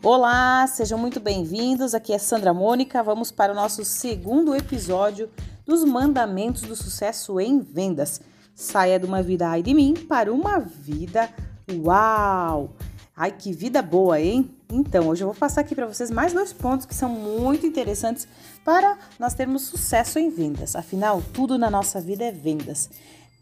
Olá, 0.00 0.64
sejam 0.68 0.96
muito 0.96 1.18
bem-vindos. 1.18 1.92
Aqui 1.92 2.12
é 2.12 2.18
Sandra 2.18 2.54
Mônica. 2.54 3.02
Vamos 3.02 3.32
para 3.32 3.52
o 3.52 3.54
nosso 3.54 3.84
segundo 3.84 4.54
episódio 4.54 5.28
dos 5.66 5.84
Mandamentos 5.84 6.62
do 6.62 6.76
Sucesso 6.76 7.40
em 7.40 7.58
Vendas. 7.58 8.20
Saia 8.54 8.96
de 9.00 9.04
uma 9.04 9.24
vida 9.24 9.48
ai 9.48 9.60
de 9.60 9.74
mim 9.74 9.94
para 9.94 10.32
uma 10.32 10.60
vida 10.60 11.28
uau! 11.84 12.76
Ai, 13.16 13.32
que 13.32 13.52
vida 13.52 13.82
boa, 13.82 14.20
hein? 14.20 14.48
Então, 14.70 15.08
hoje 15.08 15.24
eu 15.24 15.26
vou 15.26 15.36
passar 15.36 15.62
aqui 15.62 15.74
para 15.74 15.88
vocês 15.88 16.12
mais 16.12 16.32
dois 16.32 16.52
pontos 16.52 16.86
que 16.86 16.94
são 16.94 17.08
muito 17.08 17.66
interessantes 17.66 18.28
para 18.64 18.96
nós 19.18 19.34
termos 19.34 19.62
sucesso 19.62 20.20
em 20.20 20.30
vendas. 20.30 20.76
Afinal, 20.76 21.20
tudo 21.34 21.58
na 21.58 21.68
nossa 21.68 22.00
vida 22.00 22.24
é 22.24 22.30
vendas. 22.30 22.88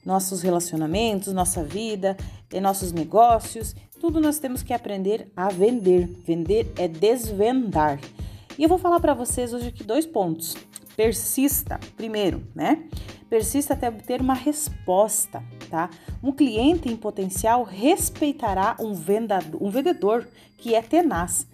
Nossos 0.02 0.40
relacionamentos, 0.40 1.34
nossa 1.34 1.62
vida, 1.62 2.16
nossos 2.62 2.92
negócios, 2.92 3.74
tudo 4.00 4.20
nós 4.20 4.38
temos 4.38 4.62
que 4.62 4.72
aprender 4.72 5.30
a 5.36 5.48
vender. 5.48 6.08
Vender 6.24 6.72
é 6.76 6.86
desvendar. 6.86 7.98
E 8.58 8.62
eu 8.62 8.68
vou 8.68 8.78
falar 8.78 9.00
para 9.00 9.14
vocês 9.14 9.52
hoje 9.52 9.68
aqui 9.68 9.84
dois 9.84 10.06
pontos. 10.06 10.56
Persista, 10.96 11.78
primeiro, 11.96 12.42
né? 12.54 12.84
Persista 13.28 13.74
até 13.74 13.88
obter 13.88 14.20
uma 14.20 14.34
resposta, 14.34 15.42
tá? 15.68 15.90
Um 16.22 16.32
cliente 16.32 16.88
em 16.88 16.96
potencial 16.96 17.64
respeitará 17.64 18.76
um 18.80 18.94
vendedor, 18.94 19.62
um 19.62 19.68
vendedor 19.68 20.28
que 20.56 20.74
é 20.74 20.80
tenaz. 20.80 21.46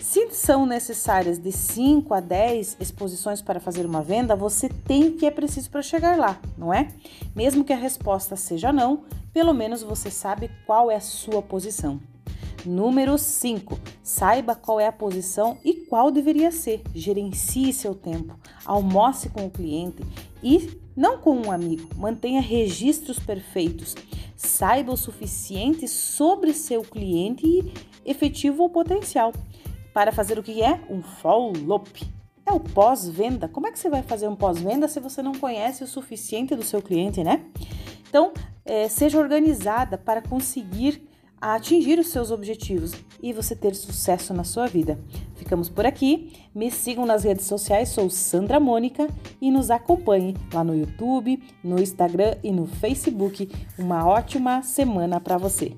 Se 0.00 0.30
são 0.30 0.64
necessárias 0.64 1.38
de 1.38 1.52
5 1.52 2.14
a 2.14 2.20
10 2.20 2.78
exposições 2.80 3.42
para 3.42 3.60
fazer 3.60 3.84
uma 3.84 4.00
venda, 4.00 4.34
você 4.34 4.68
tem 4.68 5.08
o 5.08 5.12
que 5.16 5.26
é 5.26 5.30
preciso 5.30 5.70
para 5.70 5.82
chegar 5.82 6.16
lá, 6.16 6.40
não 6.56 6.72
é? 6.72 6.88
Mesmo 7.36 7.62
que 7.62 7.72
a 7.72 7.76
resposta 7.76 8.34
seja 8.34 8.72
não, 8.72 9.04
pelo 9.32 9.52
menos 9.52 9.82
você 9.82 10.10
sabe 10.10 10.50
qual 10.66 10.90
é 10.90 10.96
a 10.96 11.00
sua 11.00 11.42
posição. 11.42 12.00
Número 12.64 13.16
5. 13.16 13.78
Saiba 14.02 14.54
qual 14.54 14.80
é 14.80 14.86
a 14.86 14.92
posição 14.92 15.58
e 15.64 15.74
qual 15.74 16.10
deveria 16.10 16.50
ser. 16.50 16.82
Gerencie 16.94 17.72
seu 17.72 17.94
tempo. 17.94 18.38
Almoce 18.64 19.28
com 19.30 19.46
o 19.46 19.50
cliente 19.50 20.02
e 20.42 20.78
não 20.96 21.18
com 21.18 21.36
um 21.36 21.52
amigo. 21.52 21.88
Mantenha 21.96 22.40
registros 22.40 23.18
perfeitos. 23.18 23.94
Saiba 24.36 24.92
o 24.92 24.96
suficiente 24.96 25.86
sobre 25.88 26.52
seu 26.52 26.82
cliente 26.82 27.72
efetivo 28.04 28.64
ou 28.64 28.70
potencial 28.70 29.32
para 29.92 30.12
fazer 30.12 30.38
o 30.38 30.42
que 30.42 30.62
é 30.62 30.80
um 30.90 31.02
follow-up. 31.02 32.06
É 32.44 32.52
o 32.52 32.60
pós-venda. 32.60 33.48
Como 33.48 33.66
é 33.66 33.72
que 33.72 33.78
você 33.78 33.90
vai 33.90 34.02
fazer 34.02 34.26
um 34.26 34.34
pós-venda 34.34 34.88
se 34.88 35.00
você 35.00 35.22
não 35.22 35.32
conhece 35.32 35.84
o 35.84 35.86
suficiente 35.86 36.56
do 36.56 36.64
seu 36.64 36.80
cliente, 36.80 37.22
né? 37.22 37.44
Então, 38.08 38.32
é, 38.64 38.88
seja 38.88 39.18
organizada 39.18 39.98
para 39.98 40.22
conseguir 40.22 41.08
atingir 41.40 41.98
os 41.98 42.08
seus 42.08 42.30
objetivos 42.30 42.92
e 43.22 43.32
você 43.32 43.54
ter 43.54 43.74
sucesso 43.74 44.34
na 44.34 44.44
sua 44.44 44.66
vida. 44.66 44.98
Ficamos 45.36 45.68
por 45.68 45.86
aqui. 45.86 46.32
Me 46.54 46.70
sigam 46.70 47.06
nas 47.06 47.24
redes 47.24 47.46
sociais, 47.46 47.90
sou 47.90 48.10
Sandra 48.10 48.58
Mônica 48.58 49.08
e 49.40 49.50
nos 49.50 49.70
acompanhe 49.70 50.36
lá 50.52 50.64
no 50.64 50.74
YouTube, 50.74 51.42
no 51.62 51.80
Instagram 51.80 52.36
e 52.42 52.50
no 52.50 52.66
Facebook. 52.66 53.48
Uma 53.78 54.06
ótima 54.06 54.62
semana 54.62 55.20
para 55.20 55.38
você. 55.38 55.76